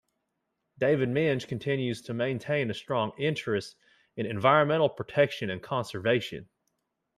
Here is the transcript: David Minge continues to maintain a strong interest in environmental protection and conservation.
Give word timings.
David 0.79 1.09
Minge 1.09 1.47
continues 1.47 2.01
to 2.01 2.13
maintain 2.15 2.71
a 2.71 2.73
strong 2.73 3.11
interest 3.19 3.75
in 4.15 4.25
environmental 4.25 4.89
protection 4.89 5.51
and 5.51 5.61
conservation. 5.61 6.49